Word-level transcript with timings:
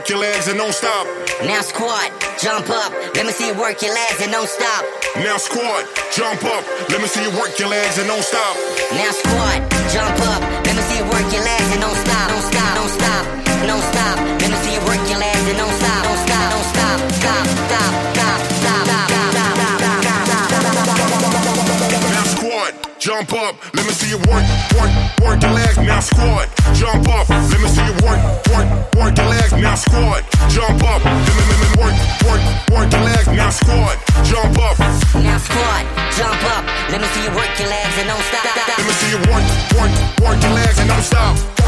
work 0.00 0.08
your 0.08 0.18
legs 0.20 0.46
and 0.48 0.58
don't 0.58 0.72
stop. 0.72 1.06
Now 1.44 1.60
squat, 1.60 2.06
jump 2.40 2.70
up. 2.70 2.90
Let 3.10 3.22
me 3.22 3.32
see 3.32 3.48
you 3.48 3.54
work 3.58 3.82
your 3.82 3.92
legs 3.94 4.20
and 4.22 4.32
don't 4.32 4.46
stop. 4.46 4.78
Now 5.18 5.36
squat, 5.36 5.82
jump 6.14 6.42
up. 6.52 6.64
Let 6.88 7.00
me 7.02 7.08
see 7.08 7.22
you 7.24 7.30
work 7.30 7.58
your 7.58 7.68
legs 7.68 7.98
and 7.98 8.06
don't 8.06 8.22
stop. 8.22 8.54
Now 8.94 9.10
squat, 9.10 9.60
jump 9.92 10.20
up, 10.30 10.40
let 10.64 10.76
me 10.76 10.82
see 10.82 10.98
you 10.98 11.04
work 11.10 11.26
your 11.32 11.42
legs 11.42 11.72
and 11.72 11.80
don't 11.80 11.96
stop. 11.96 12.28
Don't 12.30 12.88
stop. 12.88 13.24
Don't 13.66 13.82
stop. 13.82 14.16
Let 14.40 14.50
me 14.50 14.56
see 14.62 14.74
you 14.74 14.80
work 14.86 15.02
your 15.10 15.18
legs 15.18 15.44
and 15.50 15.58
don't 15.58 15.74
stop. 15.74 16.04
Don't 16.04 16.22
stop. 16.24 16.50
Don't 16.50 16.66
stop. 16.70 17.40
Stop. 17.66 18.40
Stop. 18.62 18.86
Stop. 18.86 18.86
Stop. 18.86 19.00
Now 22.14 22.24
squat, 22.34 22.72
jump 22.98 23.32
up. 23.32 23.56
Let 23.74 23.86
me 23.86 23.92
see 23.92 24.10
you 24.10 24.18
work, 24.30 24.44
work, 24.78 24.90
work 25.22 25.42
your 25.42 25.52
legs. 25.52 25.76
Now 25.78 26.00
squat, 26.00 26.48
jump 26.92 27.08
up. 27.08 27.28
Let 27.28 27.60
me 27.60 27.68
see 27.68 27.84
you 27.86 27.94
work, 28.02 28.20
work, 28.50 28.66
work 28.96 29.16
your 29.16 29.26
legs. 29.26 29.52
Now 29.52 29.74
squat, 29.74 30.24
jump 30.50 30.82
up. 30.82 31.04
Let 31.04 31.34
me, 31.36 31.42
let 31.50 31.58
me 31.62 31.68
work, 31.78 31.94
work, 32.26 32.42
work 32.72 32.92
your 32.92 33.02
legs. 33.02 33.26
Now 33.28 33.50
squat, 33.50 33.96
jump 34.24 34.58
up. 34.58 34.78
Now 35.14 35.38
squat, 35.38 35.84
jump 36.16 36.42
up. 36.54 36.64
Let 36.90 37.00
me 37.00 37.06
see 37.14 37.22
you 37.24 37.30
work 37.30 37.50
your 37.58 37.68
legs 37.68 37.94
and 37.98 38.08
don't 38.08 38.22
stop. 38.22 38.44
Let 38.78 38.86
me 38.86 38.92
see 38.98 39.10
you 39.10 39.20
work, 39.30 39.44
work, 39.78 39.92
work 40.22 40.42
your 40.42 40.54
legs 40.54 40.78
and 40.78 40.88
don't 40.88 41.02
stop. 41.02 41.59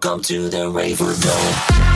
To 0.00 0.48
the 0.48 0.66
raver 0.70 1.14
dome. 1.20 1.89